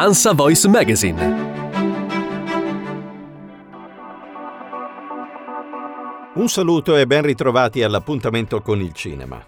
Ansa 0.00 0.32
Voice 0.32 0.68
Magazine. 0.68 1.20
Un 6.34 6.48
saluto 6.48 6.94
e 6.94 7.04
ben 7.04 7.22
ritrovati 7.22 7.82
all'appuntamento 7.82 8.62
con 8.62 8.80
il 8.80 8.92
cinema. 8.92 9.44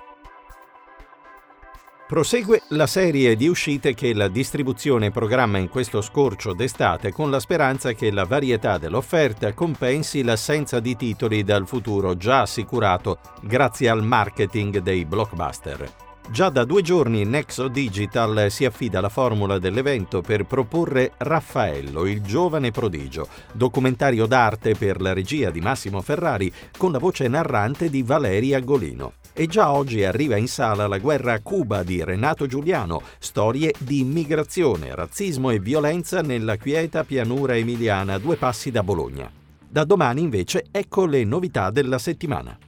Prosegue 2.04 2.62
la 2.70 2.88
serie 2.88 3.36
di 3.36 3.46
uscite 3.46 3.94
che 3.94 4.12
la 4.12 4.26
distribuzione 4.26 5.12
programma 5.12 5.58
in 5.58 5.68
questo 5.68 6.00
scorcio 6.00 6.52
d'estate 6.52 7.12
con 7.12 7.30
la 7.30 7.38
speranza 7.38 7.92
che 7.92 8.10
la 8.10 8.24
varietà 8.24 8.76
dell'offerta 8.76 9.54
compensi 9.54 10.24
l'assenza 10.24 10.80
di 10.80 10.96
titoli 10.96 11.44
dal 11.44 11.68
futuro 11.68 12.16
già 12.16 12.40
assicurato 12.40 13.20
grazie 13.40 13.88
al 13.88 14.02
marketing 14.02 14.78
dei 14.78 15.04
blockbuster. 15.04 16.09
Già 16.28 16.48
da 16.48 16.64
due 16.64 16.82
giorni 16.82 17.24
Nexo 17.24 17.68
Digital 17.68 18.50
si 18.50 18.64
affida 18.64 18.98
alla 18.98 19.08
formula 19.08 19.58
dell'evento 19.58 20.20
per 20.20 20.44
proporre 20.44 21.12
Raffaello, 21.16 22.06
il 22.06 22.22
giovane 22.22 22.70
prodigio, 22.70 23.26
documentario 23.52 24.26
d'arte 24.26 24.74
per 24.74 25.00
la 25.00 25.12
regia 25.12 25.50
di 25.50 25.60
Massimo 25.60 26.00
Ferrari 26.02 26.52
con 26.76 26.92
la 26.92 26.98
voce 26.98 27.26
narrante 27.26 27.90
di 27.90 28.02
Valeria 28.02 28.60
Golino. 28.60 29.14
E 29.32 29.46
già 29.46 29.72
oggi 29.72 30.04
arriva 30.04 30.36
in 30.36 30.48
sala 30.48 30.86
La 30.86 30.98
guerra 30.98 31.32
a 31.32 31.40
Cuba 31.40 31.82
di 31.82 32.04
Renato 32.04 32.46
Giuliano, 32.46 33.02
storie 33.18 33.72
di 33.78 34.00
immigrazione, 34.00 34.94
razzismo 34.94 35.50
e 35.50 35.58
violenza 35.58 36.20
nella 36.20 36.56
quieta 36.56 37.04
pianura 37.04 37.56
emiliana 37.56 38.18
due 38.18 38.36
passi 38.36 38.70
da 38.70 38.82
Bologna. 38.82 39.30
Da 39.68 39.84
domani 39.84 40.20
invece 40.20 40.66
ecco 40.70 41.06
le 41.06 41.24
novità 41.24 41.70
della 41.70 41.98
settimana. 41.98 42.58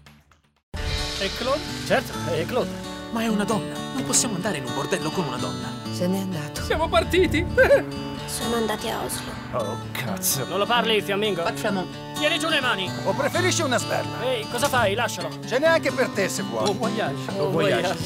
E 0.72 1.30
Claude? 1.36 1.60
Certo, 1.84 2.12
è 2.32 2.44
Claude. 2.46 2.91
Ma 3.12 3.22
è 3.22 3.28
una 3.28 3.44
donna. 3.44 3.74
Non 3.94 4.04
possiamo 4.04 4.34
andare 4.36 4.56
in 4.56 4.64
un 4.64 4.74
bordello 4.74 5.10
con 5.10 5.26
una 5.26 5.36
donna. 5.36 5.68
Se 5.92 6.06
n'è 6.06 6.18
andato. 6.18 6.62
Siamo 6.62 6.88
partiti. 6.88 7.44
Sono 8.26 8.56
andati 8.56 8.88
a 8.88 9.02
Oslo. 9.02 9.30
Oh, 9.52 9.76
cazzo. 9.92 10.46
Non 10.46 10.58
lo 10.58 10.64
parli, 10.64 11.02
fiammingo? 11.02 11.42
Facciamo. 11.42 11.84
Tieni 12.14 12.38
giù 12.38 12.48
le 12.48 12.60
mani. 12.60 12.90
O 13.04 13.12
preferisci 13.12 13.60
una 13.60 13.76
sberla? 13.76 14.22
Ehi, 14.24 14.48
cosa 14.48 14.68
fai? 14.68 14.94
Lascialo. 14.94 15.28
Ce 15.46 15.58
n'è 15.58 15.66
anche 15.66 15.92
per 15.92 16.08
te 16.08 16.30
se 16.30 16.42
vuoi. 16.42 16.66
Oh, 16.66 16.72
voyage. 16.72 17.38
Oh, 17.38 17.50
voyage. 17.50 17.96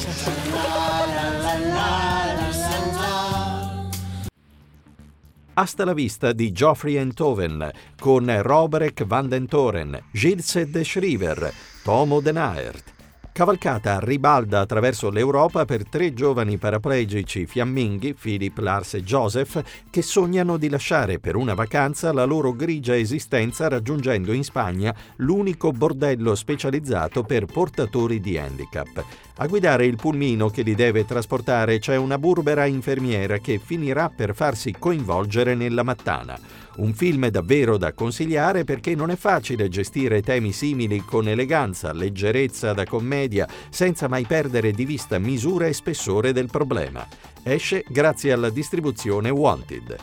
Hasta 5.53 5.85
la 5.85 5.93
vista 5.93 6.33
di 6.33 6.51
Geoffrey 6.51 6.97
Enthoven 6.97 7.71
con 7.97 8.41
Robert 8.41 9.05
Van 9.05 9.29
den 9.29 9.47
Toren, 9.47 9.97
Gilles 10.11 10.65
de 10.65 10.83
Schriver, 10.83 11.53
Tomo 11.83 12.19
Den 12.19 12.37
Aert. 12.37 12.95
Cavalcata 13.37 13.97
a 13.97 13.99
ribalda 13.99 14.61
attraverso 14.61 15.11
l'Europa 15.11 15.63
per 15.63 15.87
tre 15.87 16.11
giovani 16.11 16.57
paraplegici 16.57 17.45
fiamminghi, 17.45 18.15
Philip, 18.15 18.57
Lars 18.57 18.95
e 18.95 19.03
Joseph, 19.03 19.61
che 19.91 20.01
sognano 20.01 20.57
di 20.57 20.69
lasciare 20.69 21.19
per 21.19 21.35
una 21.35 21.53
vacanza 21.53 22.11
la 22.11 22.23
loro 22.23 22.55
grigia 22.55 22.97
esistenza 22.97 23.67
raggiungendo 23.67 24.33
in 24.33 24.43
Spagna 24.43 24.91
l'unico 25.17 25.71
bordello 25.71 26.33
specializzato 26.33 27.21
per 27.21 27.45
portatori 27.45 28.19
di 28.19 28.39
handicap. 28.39 29.05
A 29.35 29.45
guidare 29.45 29.85
il 29.85 29.97
pulmino 29.97 30.49
che 30.49 30.63
li 30.63 30.73
deve 30.73 31.05
trasportare 31.05 31.77
c'è 31.77 31.95
una 31.95 32.17
burbera 32.17 32.65
infermiera 32.65 33.37
che 33.37 33.61
finirà 33.63 34.09
per 34.09 34.33
farsi 34.33 34.73
coinvolgere 34.79 35.53
nella 35.53 35.83
mattana. 35.83 36.65
Un 36.77 36.93
film 36.93 37.27
davvero 37.29 37.77
da 37.77 37.93
consigliare 37.93 38.63
perché 38.63 38.93
non 38.93 39.09
è 39.09 39.15
facile 39.15 39.67
gestire 39.67 40.21
temi 40.21 40.51
simili 40.51 40.99
con 40.99 41.27
eleganza, 41.27 41.91
leggerezza 41.91 42.73
da 42.73 42.85
commedia, 42.85 43.47
senza 43.69 44.07
mai 44.07 44.25
perdere 44.25 44.71
di 44.71 44.85
vista 44.85 45.17
misura 45.17 45.65
e 45.65 45.73
spessore 45.73 46.33
del 46.33 46.49
problema. 46.51 47.07
Esce 47.41 47.83
grazie 47.87 48.31
alla 48.31 48.51
distribuzione 48.51 49.31
Wanted. 49.31 49.95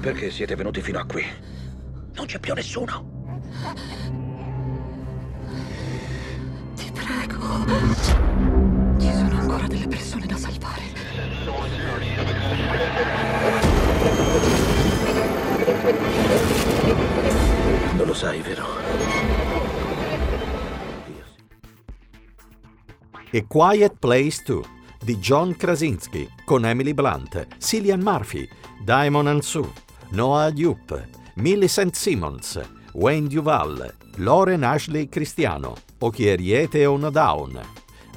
Perché 0.00 0.30
siete 0.30 0.56
venuti 0.56 0.80
fino 0.80 1.00
a 1.00 1.04
qui? 1.04 1.24
Non 2.14 2.26
c'è 2.26 2.38
più 2.38 2.54
nessuno. 2.54 3.50
Ti 6.74 6.92
prego. 6.92 7.40
Ci 8.98 9.12
sono 9.12 9.38
ancora 9.38 9.66
delle 9.66 9.86
persone 9.86 10.26
da 10.26 10.36
salvare. 10.36 10.91
Sai, 18.22 18.40
vero? 18.40 18.64
A 23.32 23.44
Quiet 23.48 23.96
Place 23.98 24.42
2 24.44 24.62
di 25.02 25.16
John 25.18 25.56
Krasinski 25.56 26.30
con 26.44 26.64
Emily 26.64 26.94
Blunt, 26.94 27.48
Cillian 27.58 28.00
Murphy, 28.00 28.48
Diamond 28.84 29.26
Ansu, 29.26 29.68
Noah 30.10 30.52
Yup, 30.54 31.04
Millicent 31.34 31.96
Simmons, 31.96 32.60
Wayne 32.92 33.26
Duval, 33.26 33.92
Lauren 34.18 34.62
Ashley 34.62 35.08
Cristiano, 35.08 35.74
Ochieriete 35.98 36.84
Down, 37.10 37.60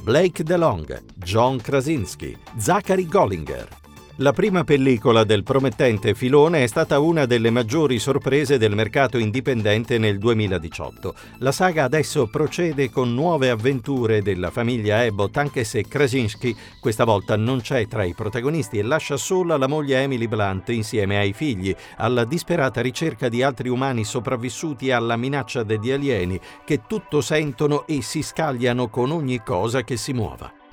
Blake 0.04 0.44
DeLong, 0.44 1.02
John 1.16 1.60
Krasinski, 1.60 2.38
Zachary 2.60 3.08
Gollinger. 3.08 3.85
La 4.20 4.32
prima 4.32 4.64
pellicola 4.64 5.26
del 5.26 5.44
promettente 5.44 6.16
filone 6.16 6.64
è 6.64 6.68
stata 6.68 7.00
una 7.00 7.26
delle 7.26 7.50
maggiori 7.50 8.00
sorprese 8.00 8.58
del 8.58 8.74
mercato 8.74 9.18
indipendente 9.18 9.98
nel 9.98 10.20
2018. 10.20 11.14
La 11.40 11.52
saga 11.52 11.84
adesso 11.84 12.26
procede 12.28 12.90
con 12.90 13.14
nuove 13.14 13.50
avventure 13.50 14.22
della 14.22 14.52
famiglia 14.52 15.00
Abbott, 15.00 15.36
anche 15.36 15.66
se 15.66 15.86
Krasinski 15.86 16.56
questa 16.80 17.04
volta 17.04 17.36
non 17.36 17.60
c'è 17.60 17.88
tra 17.88 18.06
i 18.06 18.14
protagonisti 18.14 18.80
e 18.80 18.84
lascia 18.84 19.18
sola 19.18 19.58
la 19.58 19.68
moglie 19.68 20.04
Emily 20.04 20.28
Blunt 20.28 20.70
insieme 20.70 21.18
ai 21.18 21.34
figli, 21.34 21.76
alla 21.98 22.24
disperata 22.24 22.80
ricerca 22.80 23.28
di 23.28 23.44
altri 23.44 23.68
umani 23.68 24.06
sopravvissuti 24.06 24.92
alla 24.92 25.18
minaccia 25.18 25.64
degli 25.64 25.92
alieni 25.92 26.40
che 26.64 26.84
tutto 26.88 27.20
sentono 27.20 27.86
e 27.86 28.02
si 28.02 28.22
scagliano 28.22 28.88
con 28.88 29.12
ogni 29.12 29.42
cosa 29.44 29.84
che 29.84 29.98
si 29.98 30.14
muova. 30.14 30.65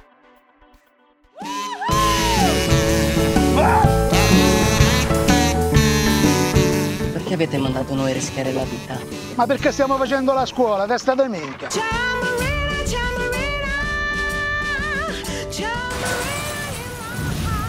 Perché 7.12 7.34
avete 7.34 7.58
mandato 7.58 7.94
noi 7.94 8.10
a 8.10 8.14
rischiare 8.14 8.52
la 8.52 8.64
vita? 8.64 8.98
Ma 9.34 9.46
perché 9.46 9.72
stiamo 9.72 9.96
facendo 9.96 10.32
la 10.32 10.46
scuola, 10.46 10.86
testa 10.86 11.14
di 11.14 11.28
minchia? 11.28 11.68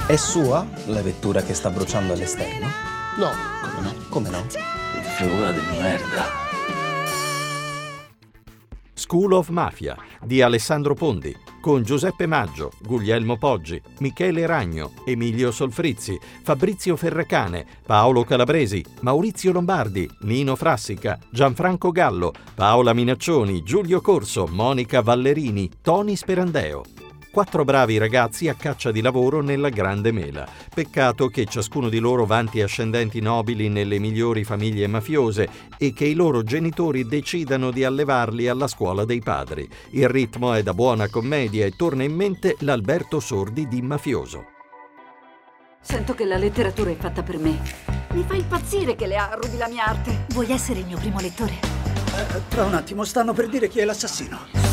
È 0.06 0.16
sua 0.18 0.66
la 0.88 1.02
vettura 1.02 1.42
che 1.42 1.54
sta 1.54 1.70
bruciando 1.70 2.14
all'esterno? 2.14 2.68
No. 3.18 3.30
Come 3.64 3.82
no? 3.82 3.94
Come 4.10 4.30
no? 4.30 4.46
Figura 5.18 5.52
di 5.52 5.62
merda. 5.80 6.26
School 8.94 9.34
of 9.34 9.50
Mafia 9.50 9.96
di 10.22 10.42
Alessandro 10.42 10.94
Pondi 10.94 11.36
con 11.64 11.82
Giuseppe 11.82 12.26
Maggio, 12.26 12.72
Guglielmo 12.82 13.38
Poggi, 13.38 13.82
Michele 14.00 14.46
Ragno, 14.46 14.92
Emilio 15.06 15.50
Solfrizzi, 15.50 16.20
Fabrizio 16.42 16.98
Ferracane, 16.98 17.66
Paolo 17.86 18.26
Calabresi, 18.26 18.84
Maurizio 19.00 19.54
Lombardi, 19.54 20.06
Nino 20.24 20.58
Frassica, 20.58 21.18
Gianfranco 21.30 21.92
Gallo, 21.92 22.34
Paola 22.54 22.92
Minaccioni, 22.92 23.64
Giulio 23.64 24.02
Corso, 24.02 24.46
Monica 24.46 25.02
Vallerini, 25.02 25.72
Tony 25.82 26.18
Sperandeo. 26.18 26.93
Quattro 27.34 27.64
bravi 27.64 27.98
ragazzi 27.98 28.48
a 28.48 28.54
caccia 28.54 28.92
di 28.92 29.02
lavoro 29.02 29.42
nella 29.42 29.70
Grande 29.70 30.12
Mela. 30.12 30.48
Peccato 30.72 31.30
che 31.30 31.46
ciascuno 31.46 31.90
di 31.90 31.98
loro 31.98 32.28
vanti 32.28 32.62
ascendenti 32.62 33.22
nobili 33.22 33.70
nelle 33.70 33.98
migliori 33.98 34.44
famiglie 34.44 34.86
mafiose 34.86 35.50
e 35.80 35.94
che 35.94 36.06
i 36.06 36.14
loro 36.14 36.44
genitori 36.44 37.08
decidano 37.08 37.72
di 37.72 37.84
allevarli 37.84 38.48
alla 38.48 38.68
scuola 38.68 39.04
dei 39.04 39.20
padri. 39.20 39.68
Il 39.94 40.10
ritmo 40.10 40.54
è 40.54 40.62
da 40.62 40.76
buona 40.76 41.10
commedia 41.10 41.66
e 41.66 41.72
torna 41.76 42.04
in 42.04 42.14
mente 42.14 42.56
l'Alberto 42.60 43.20
Sordi 43.20 43.68
di 43.68 43.82
Mafioso. 43.82 44.46
Sento 45.82 46.14
che 46.14 46.26
la 46.26 46.38
letteratura 46.38 46.92
è 46.92 46.96
fatta 46.96 47.24
per 47.24 47.40
me. 47.40 47.60
Mi 48.12 48.24
fa 48.28 48.36
impazzire 48.36 48.96
che 48.96 49.08
Lea 49.08 49.34
rubi 49.42 49.58
la 49.58 49.68
mia 49.68 49.86
arte. 49.86 50.28
Vuoi 50.30 50.52
essere 50.52 50.82
il 50.82 50.86
mio 50.86 51.00
primo 51.00 51.20
lettore? 51.20 51.54
Eh, 51.54 52.42
tra 52.48 52.64
un 52.64 52.76
attimo, 52.76 53.04
stanno 53.04 53.34
per 53.34 53.50
dire 53.50 53.70
chi 53.70 53.80
è 53.80 53.86
l'assassino. 53.86 54.73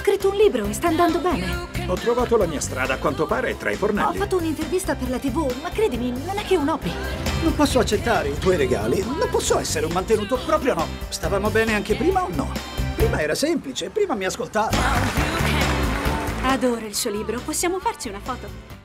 Ho 0.00 0.02
scritto 0.02 0.30
un 0.30 0.36
libro 0.36 0.64
e 0.64 0.72
sta 0.72 0.88
andando 0.88 1.18
bene. 1.18 1.68
Ho 1.86 1.94
trovato 1.94 2.38
la 2.38 2.46
mia 2.46 2.62
strada, 2.62 2.94
a 2.94 2.96
quanto 2.96 3.26
pare, 3.26 3.58
tra 3.58 3.68
i 3.70 3.74
Ho 3.74 3.76
fornelli. 3.76 4.16
fatto 4.16 4.38
un'intervista 4.38 4.94
per 4.94 5.10
la 5.10 5.18
TV, 5.18 5.54
ma 5.60 5.68
credimi, 5.68 6.10
non 6.24 6.38
è 6.38 6.42
che 6.42 6.56
un 6.56 6.66
hobby. 6.66 6.90
Non 7.42 7.54
posso 7.54 7.80
accettare 7.80 8.28
i 8.30 8.38
tuoi 8.38 8.56
regali. 8.56 9.04
Non 9.04 9.28
posso 9.30 9.58
essere 9.58 9.84
un 9.84 9.92
mantenuto, 9.92 10.38
proprio 10.46 10.72
no. 10.72 10.86
Stavamo 11.10 11.50
bene 11.50 11.74
anche 11.74 11.96
prima 11.96 12.22
o 12.24 12.28
no? 12.32 12.50
Prima 12.96 13.20
era 13.20 13.34
semplice, 13.34 13.90
prima 13.90 14.14
mi 14.14 14.24
ascoltava. 14.24 14.70
Adoro 16.44 16.86
il 16.86 16.94
suo 16.94 17.10
libro, 17.10 17.38
possiamo 17.44 17.78
farci 17.78 18.08
una 18.08 18.20
foto? 18.22 18.79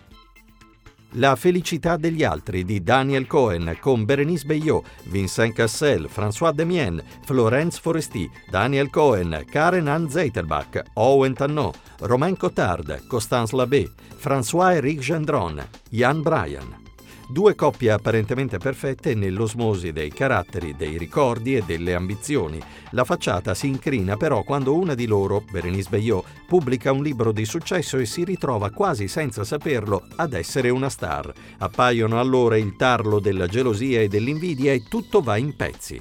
La 1.17 1.38
felicità 1.38 1.95
degli 1.95 2.25
altri 2.25 2.65
di 2.65 2.83
Daniel 2.83 3.25
Cohen 3.25 3.77
con 3.79 4.03
Berenice 4.03 4.45
Beillot, 4.45 4.85
Vincent 5.03 5.53
Cassel, 5.53 6.09
François 6.13 6.51
Demien, 6.53 7.01
Florence 7.23 7.79
Foresti, 7.79 8.29
Daniel 8.50 8.89
Cohen, 8.89 9.45
Karen 9.50 9.88
Ann 9.88 10.09
Zeiterbach, 10.09 10.83
Owen 10.95 11.33
Tannot, 11.33 11.77
Romain 12.00 12.35
Cotard, 12.35 13.07
Constance 13.07 13.56
Labbé, 13.56 13.89
François-Éric 14.17 15.00
Gendron, 15.00 15.65
Jan 15.89 16.21
Bryan. 16.21 16.85
Due 17.27 17.56
coppie 17.56 17.89
apparentemente 17.89 18.60
perfette 18.60 19.16
nell'osmosi 19.16 19.92
dei 19.92 20.12
caratteri, 20.12 20.75
dei 20.75 20.95
ricordi 20.95 21.56
e 21.56 21.63
delle 21.66 21.95
ambizioni. 21.95 22.62
La 22.92 23.04
facciata 23.04 23.56
si 23.56 23.68
incrina 23.68 24.16
però 24.16 24.44
quando 24.44 24.77
una 24.77 24.94
di 24.94 25.07
loro, 25.07 25.44
Berenice 25.50 25.89
Beillot, 25.89 26.24
pubblica 26.48 26.92
un 26.92 27.01
libro 27.01 27.31
di 27.31 27.44
successo 27.45 27.98
e 27.98 28.06
si 28.06 28.24
ritrova 28.24 28.69
quasi 28.69 29.07
senza 29.07 29.44
saperlo 29.44 30.06
ad 30.18 30.33
essere 30.33 30.69
una 30.69 30.89
star. 30.89 31.33
Appaiono 31.57 32.19
allora 32.19 32.57
il 32.57 32.75
tarlo 32.75 33.19
della 33.19 33.48
gelosia 33.48 34.01
e 34.01 34.07
dell'invidia 34.07 34.72
e 34.72 34.83
tutto 34.88 35.22
va 35.22 35.38
in 35.38 35.56
pezzi. 35.56 36.00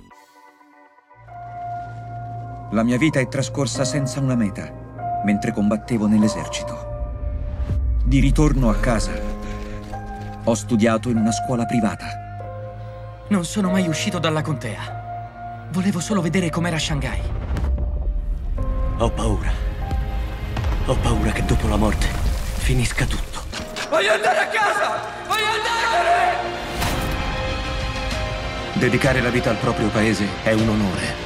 La 2.72 2.82
mia 2.82 2.98
vita 2.98 3.18
è 3.18 3.28
trascorsa 3.28 3.84
senza 3.84 4.20
una 4.20 4.34
meta, 4.34 5.22
mentre 5.24 5.52
combattevo 5.52 6.06
nell'esercito. 6.06 6.92
Di 8.04 8.20
ritorno 8.20 8.68
a 8.68 8.74
casa, 8.74 9.33
ho 10.44 10.54
studiato 10.54 11.08
in 11.08 11.16
una 11.16 11.32
scuola 11.32 11.64
privata. 11.64 12.06
Non 13.28 13.44
sono 13.44 13.70
mai 13.70 13.88
uscito 13.88 14.18
dalla 14.18 14.42
contea. 14.42 15.66
Volevo 15.70 16.00
solo 16.00 16.20
vedere 16.20 16.50
com'era 16.50 16.78
Shanghai. 16.78 17.20
Ho 18.98 19.10
paura. 19.10 19.50
Ho 20.86 20.96
paura 20.96 21.32
che 21.32 21.44
dopo 21.46 21.66
la 21.66 21.76
morte 21.76 22.06
finisca 22.58 23.06
tutto. 23.06 23.40
Voglio 23.88 24.12
andare 24.12 24.38
a 24.38 24.46
casa! 24.48 25.00
Voglio 25.26 25.46
andare! 25.46 26.52
Dedicare 28.74 29.22
la 29.22 29.30
vita 29.30 29.50
al 29.50 29.56
proprio 29.56 29.88
paese 29.88 30.26
è 30.42 30.52
un 30.52 30.68
onore. 30.68 31.22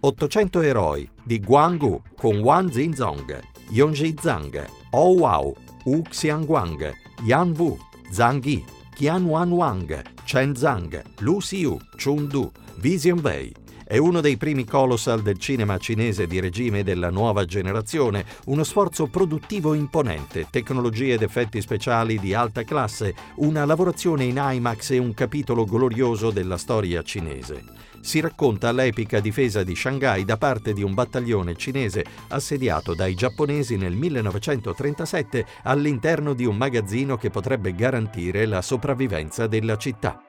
800 0.00 0.60
eroi 0.60 1.10
di 1.22 1.40
Guanggu 1.40 2.02
con 2.16 2.36
Wang 2.38 2.70
Zinzong, 2.70 3.40
Yongji 3.70 4.14
Zhang, 4.20 4.66
Oh 4.90 5.14
Wow, 5.14 5.56
Wu 5.84 6.02
Xiangwang, 6.10 6.94
Yan 7.24 7.54
Wu, 7.58 7.76
Zhang 8.10 8.42
Yi, 8.42 8.64
Qian 8.96 9.24
Wan 9.24 9.52
Wang, 9.52 10.02
Chen 10.24 10.54
Zhang, 10.54 11.02
Lu 11.18 11.40
Xiu, 11.40 11.78
Chun 12.02 12.26
Du, 12.26 12.50
Vision 12.76 13.20
Wei. 13.22 13.52
È 13.86 13.98
uno 13.98 14.22
dei 14.22 14.38
primi 14.38 14.64
colossal 14.64 15.20
del 15.20 15.38
cinema 15.38 15.76
cinese 15.76 16.26
di 16.26 16.40
regime 16.40 16.82
della 16.82 17.10
nuova 17.10 17.44
generazione, 17.44 18.24
uno 18.46 18.64
sforzo 18.64 19.08
produttivo 19.08 19.74
imponente, 19.74 20.46
tecnologie 20.48 21.12
ed 21.12 21.22
effetti 21.22 21.60
speciali 21.60 22.18
di 22.18 22.32
alta 22.32 22.62
classe, 22.62 23.14
una 23.36 23.66
lavorazione 23.66 24.24
in 24.24 24.40
IMAX 24.42 24.92
e 24.92 24.98
un 24.98 25.12
capitolo 25.12 25.66
glorioso 25.66 26.30
della 26.30 26.56
storia 26.56 27.02
cinese 27.02 27.84
si 28.04 28.20
racconta 28.20 28.70
l'epica 28.70 29.18
difesa 29.18 29.62
di 29.62 29.74
Shanghai 29.74 30.26
da 30.26 30.36
parte 30.36 30.74
di 30.74 30.82
un 30.82 30.92
battaglione 30.92 31.56
cinese 31.56 32.04
assediato 32.28 32.94
dai 32.94 33.14
giapponesi 33.14 33.76
nel 33.76 33.94
1937 33.94 35.46
all'interno 35.62 36.34
di 36.34 36.44
un 36.44 36.54
magazzino 36.54 37.16
che 37.16 37.30
potrebbe 37.30 37.74
garantire 37.74 38.44
la 38.44 38.60
sopravvivenza 38.60 39.46
della 39.46 39.78
città. 39.78 40.22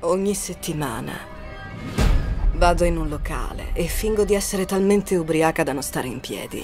Ogni 0.00 0.34
settimana 0.34 1.14
vado 2.56 2.84
in 2.84 2.98
un 2.98 3.08
locale 3.08 3.70
e 3.72 3.86
fingo 3.86 4.24
di 4.24 4.34
essere 4.34 4.66
talmente 4.66 5.16
ubriaca 5.16 5.62
da 5.62 5.72
non 5.72 5.82
stare 5.82 6.08
in 6.08 6.20
piedi. 6.20 6.62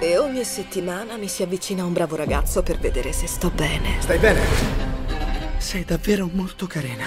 E 0.00 0.16
ogni 0.16 0.44
settimana 0.44 1.18
mi 1.18 1.28
si 1.28 1.42
avvicina 1.42 1.84
un 1.84 1.92
bravo 1.92 2.16
ragazzo 2.16 2.62
per 2.62 2.78
vedere 2.78 3.12
se 3.12 3.26
sto 3.26 3.50
bene. 3.50 4.00
Stai 4.00 4.18
bene? 4.18 5.19
Sei 5.60 5.84
davvero 5.84 6.26
molto 6.32 6.66
carina. 6.66 7.04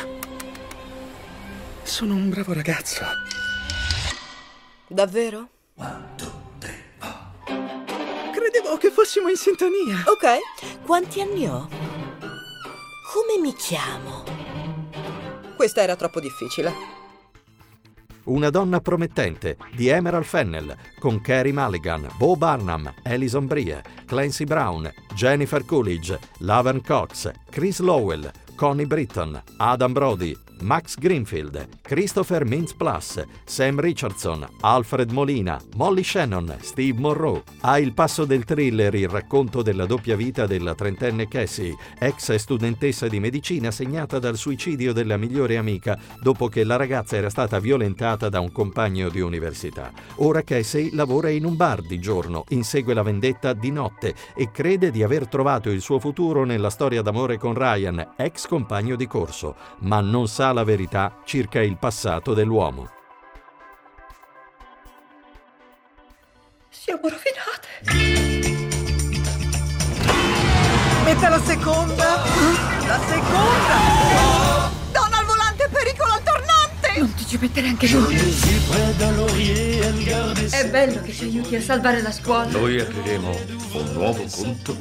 Sono 1.81 2.13
un 2.13 2.29
bravo 2.29 2.53
ragazzo. 2.53 3.03
Davvero? 4.87 5.49
Credevo 8.31 8.77
che 8.77 8.91
fossimo 8.91 9.27
in 9.27 9.35
sintonia. 9.37 10.03
Ok, 10.05 10.81
quanti 10.85 11.19
anni 11.19 11.47
ho? 11.47 11.67
Come 13.11 13.41
mi 13.41 13.53
chiamo? 13.55 14.23
Questa 15.57 15.81
era 15.81 15.95
troppo 15.95 16.19
difficile. 16.21 17.01
Una 18.25 18.49
donna 18.49 18.79
promettente 18.79 19.57
di 19.73 19.89
Emerald 19.89 20.23
Fennell 20.23 20.73
con 20.99 21.19
Carrie 21.19 21.51
Mulligan, 21.51 22.07
Bo 22.15 22.37
Barnum, 22.37 22.93
Alison 23.03 23.47
Brie, 23.47 23.83
Clancy 24.05 24.45
Brown, 24.45 24.89
Jennifer 25.13 25.65
Coolidge, 25.65 26.17
Laverne 26.37 26.81
Cox, 26.81 27.29
Chris 27.49 27.79
Lowell, 27.79 28.31
Connie 28.55 28.85
Britton, 28.85 29.41
Adam 29.57 29.93
Brody, 29.93 30.37
Max 30.63 30.97
Greenfield, 30.97 31.67
Christopher 31.81 32.45
Mintz-Plus, 32.45 33.21
Sam 33.43 33.81
Richardson, 33.81 34.47
Alfred 34.61 35.11
Molina, 35.11 35.59
Molly 35.75 36.03
Shannon, 36.03 36.55
Steve 36.61 36.97
Monroe. 36.97 37.43
Ha 37.61 37.79
il 37.79 37.93
passo 37.93 38.23
del 38.23 38.45
thriller 38.45 38.95
il 38.95 39.09
racconto 39.09 39.61
della 39.61 39.85
doppia 39.85 40.15
vita 40.15 40.47
della 40.47 40.73
trentenne 40.73 41.27
Cassie, 41.27 41.75
ex 41.99 42.33
studentessa 42.35 43.09
di 43.09 43.19
medicina 43.19 43.71
segnata 43.71 44.19
dal 44.19 44.37
suicidio 44.37 44.93
della 44.93 45.17
migliore 45.17 45.57
amica 45.57 45.99
dopo 46.21 46.47
che 46.47 46.63
la 46.63 46.77
ragazza 46.77 47.17
era 47.17 47.29
stata 47.29 47.59
violentata 47.59 48.29
da 48.29 48.39
un 48.39 48.51
compagno 48.53 49.09
di 49.09 49.19
università. 49.19 49.91
Ora 50.15 50.43
Cassie 50.43 50.91
lavora 50.93 51.29
in 51.29 51.43
un 51.43 51.57
bar 51.57 51.81
di 51.81 51.99
giorno, 51.99 52.45
insegue 52.49 52.93
la 52.93 53.03
vendetta 53.03 53.51
di 53.51 53.69
notte 53.69 54.15
e 54.33 54.49
crede 54.49 54.91
di 54.91 55.03
aver 55.03 55.27
trovato 55.27 55.69
il 55.69 55.81
suo 55.81 55.99
futuro 55.99 56.45
nella 56.45 56.69
storia 56.69 57.01
d'amore 57.01 57.37
con 57.37 57.53
Ryan, 57.53 58.13
ex 58.15 58.47
compagno 58.47 58.95
di 58.95 59.07
corso, 59.07 59.55
ma 59.79 59.99
non 59.99 60.29
sa 60.29 60.51
la 60.53 60.63
verità 60.63 61.19
circa 61.25 61.61
il 61.61 61.77
passato 61.77 62.33
dell'uomo. 62.33 62.89
Siamo 66.69 67.01
rovinate. 67.01 67.67
Metta 71.03 71.29
la 71.29 71.41
seconda! 71.41 72.23
La 72.85 72.99
seconda! 72.99 74.71
Donna 74.91 75.17
al 75.17 75.25
volante, 75.25 75.69
pericolo 75.69 76.11
al 76.13 76.23
tornante! 76.23 76.99
Non 76.99 77.13
ti 77.13 77.25
ci 77.25 77.37
mettere 77.37 77.67
anche 77.67 77.87
tu! 77.87 78.05
È 80.49 80.69
bello 80.69 81.01
che 81.01 81.11
ci 81.11 81.23
aiuti 81.25 81.55
a 81.55 81.61
salvare 81.61 82.01
la 82.01 82.11
scuola. 82.11 82.45
Noi 82.45 82.79
apriremo 82.79 83.29
un 83.29 83.93
nuovo 83.93 84.25
conto 84.31 84.77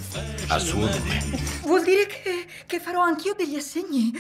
a 0.49 0.59
suo 0.59 0.81
nome. 0.81 1.41
Vuol 1.63 1.83
dire 1.83 2.07
che, 2.07 2.47
che 2.67 2.81
farò 2.81 3.01
anch'io 3.01 3.35
degli 3.35 3.57
assegni? 3.57 4.13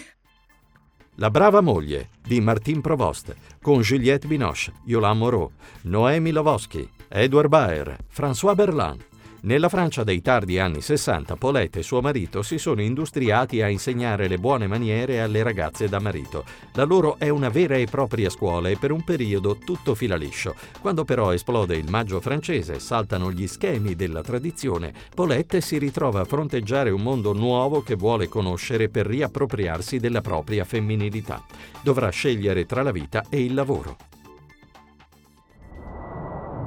La 1.16 1.30
brava 1.30 1.60
moglie 1.60 2.08
di 2.26 2.40
Martin 2.40 2.80
Provost 2.80 3.36
con 3.60 3.80
Juliette 3.80 4.26
Binoche, 4.26 4.72
Yolande 4.86 5.18
Moreau, 5.18 5.50
Noemi 5.82 6.30
Lovosky, 6.30 6.88
Edward 7.06 7.48
Baer, 7.48 7.98
François 8.10 8.54
Berlin. 8.54 8.96
Nella 9.44 9.68
Francia 9.68 10.04
dei 10.04 10.20
tardi 10.20 10.60
anni 10.60 10.80
60, 10.80 11.34
Paulette 11.34 11.80
e 11.80 11.82
suo 11.82 12.00
marito 12.00 12.42
si 12.42 12.58
sono 12.58 12.80
industriati 12.80 13.60
a 13.60 13.68
insegnare 13.68 14.28
le 14.28 14.38
buone 14.38 14.68
maniere 14.68 15.20
alle 15.20 15.42
ragazze 15.42 15.88
da 15.88 15.98
marito. 15.98 16.44
La 16.74 16.84
loro 16.84 17.16
è 17.18 17.28
una 17.28 17.48
vera 17.48 17.74
e 17.74 17.86
propria 17.86 18.30
scuola 18.30 18.68
e 18.68 18.76
per 18.76 18.92
un 18.92 19.02
periodo 19.02 19.56
tutto 19.56 19.96
fila 19.96 20.14
liscio. 20.14 20.54
Quando 20.80 21.02
però 21.02 21.32
esplode 21.32 21.74
il 21.74 21.90
maggio 21.90 22.20
francese 22.20 22.78
saltano 22.78 23.32
gli 23.32 23.48
schemi 23.48 23.96
della 23.96 24.22
tradizione, 24.22 24.94
Paulette 25.12 25.60
si 25.60 25.76
ritrova 25.76 26.20
a 26.20 26.24
fronteggiare 26.24 26.90
un 26.90 27.02
mondo 27.02 27.32
nuovo 27.32 27.82
che 27.82 27.96
vuole 27.96 28.28
conoscere 28.28 28.90
per 28.90 29.06
riappropriarsi 29.06 29.98
della 29.98 30.20
propria 30.20 30.64
femminilità. 30.64 31.44
Dovrà 31.82 32.10
scegliere 32.10 32.64
tra 32.64 32.82
la 32.82 32.92
vita 32.92 33.24
e 33.28 33.42
il 33.42 33.54
lavoro. 33.54 33.96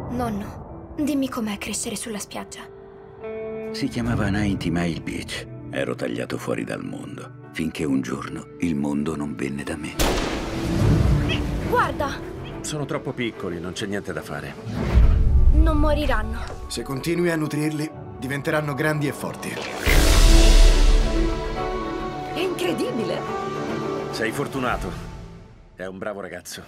Nonno, 0.10 0.65
dimmi 0.98 1.30
com'è 1.30 1.58
crescere 1.58 1.96
sulla 1.96 2.20
spiaggia. 2.20 2.62
Si 3.72 3.88
chiamava 3.88 4.30
90 4.30 4.70
Mile 4.70 5.02
Beach. 5.02 5.48
Ero 5.72 5.96
tagliato 5.96 6.38
fuori 6.38 6.64
dal 6.64 6.84
mondo, 6.84 7.50
finché 7.52 7.84
un 7.84 8.02
giorno 8.02 8.48
il 8.60 8.76
mondo 8.76 9.16
non 9.16 9.36
venne 9.36 9.64
da 9.64 9.76
me. 9.76 9.94
Guarda, 11.70 12.34
Sono 12.62 12.86
troppo 12.86 13.12
piccoli, 13.12 13.60
non 13.60 13.74
c'è 13.74 13.86
niente 13.86 14.12
da 14.14 14.22
fare. 14.22 14.54
non 15.54 15.78
moriranno. 15.78 16.40
Se 16.68 16.82
continui 16.84 17.30
a 17.32 17.36
nutrirli, 17.36 17.90
diventeranno 18.20 18.74
grandi 18.74 19.08
e 19.08 19.12
forti. 19.12 19.50
È 22.34 22.40
incredibile! 22.40 23.20
Sei 24.12 24.32
fortunato. 24.32 24.90
È 25.76 25.86
un 25.86 25.98
bravo 25.98 26.22
ragazzo. 26.22 26.64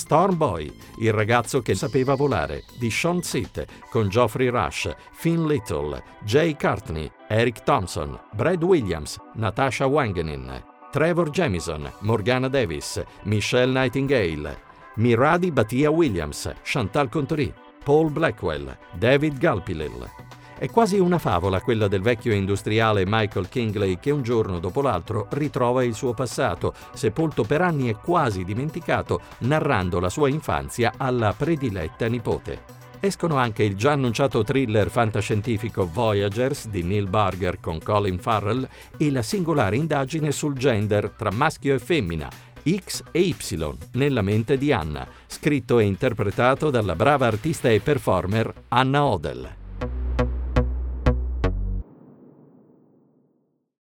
Storm 0.00 0.34
Boy, 0.38 0.74
il 0.96 1.12
ragazzo 1.12 1.60
che 1.60 1.74
sapeva 1.74 2.14
volare, 2.14 2.64
di 2.78 2.90
Sean 2.90 3.22
Sitt, 3.22 3.66
con 3.90 4.08
Geoffrey 4.08 4.48
Rush, 4.48 4.90
Finn 5.12 5.46
Little, 5.46 6.02
Jay 6.24 6.56
Courtney, 6.56 7.10
Eric 7.28 7.64
Thompson, 7.64 8.18
Brad 8.32 8.62
Williams, 8.64 9.18
Natasha 9.34 9.86
Wangenin, 9.86 10.64
Trevor 10.90 11.28
Jamison, 11.28 11.92
Morgana 11.98 12.48
Davis, 12.48 13.04
Michelle 13.24 13.70
Nightingale, 13.70 14.58
Miradi 14.96 15.52
Batia 15.52 15.90
Williams, 15.90 16.50
Chantal 16.62 17.10
Contori. 17.10 17.52
Paul 17.84 18.10
Blackwell, 18.10 18.76
David 18.98 19.38
Galpilil. 19.38 20.29
È 20.60 20.68
quasi 20.68 20.98
una 20.98 21.16
favola 21.16 21.62
quella 21.62 21.88
del 21.88 22.02
vecchio 22.02 22.34
industriale 22.34 23.04
Michael 23.06 23.48
Kingley 23.48 23.98
che 23.98 24.10
un 24.10 24.20
giorno 24.20 24.58
dopo 24.58 24.82
l'altro 24.82 25.26
ritrova 25.30 25.82
il 25.82 25.94
suo 25.94 26.12
passato, 26.12 26.74
sepolto 26.92 27.44
per 27.44 27.62
anni 27.62 27.88
e 27.88 27.94
quasi 27.94 28.44
dimenticato, 28.44 29.22
narrando 29.38 30.00
la 30.00 30.10
sua 30.10 30.28
infanzia 30.28 30.92
alla 30.98 31.32
prediletta 31.32 32.08
nipote. 32.08 32.62
Escono 33.00 33.36
anche 33.36 33.62
il 33.62 33.74
già 33.74 33.92
annunciato 33.92 34.44
thriller 34.44 34.90
fantascientifico 34.90 35.88
Voyagers 35.90 36.68
di 36.68 36.82
Neil 36.82 37.08
Barger 37.08 37.58
con 37.58 37.78
Colin 37.82 38.18
Farrell 38.18 38.68
e 38.98 39.10
la 39.10 39.22
singolare 39.22 39.76
indagine 39.76 40.30
sul 40.30 40.52
gender 40.52 41.08
tra 41.16 41.30
maschio 41.32 41.74
e 41.74 41.78
femmina, 41.78 42.28
X 42.62 43.04
e 43.12 43.20
Y, 43.20 43.76
nella 43.92 44.20
mente 44.20 44.58
di 44.58 44.74
Anna, 44.74 45.08
scritto 45.26 45.78
e 45.78 45.84
interpretato 45.84 46.68
dalla 46.68 46.94
brava 46.94 47.26
artista 47.26 47.70
e 47.70 47.80
performer 47.80 48.52
Anna 48.68 49.06
Odell. 49.06 49.59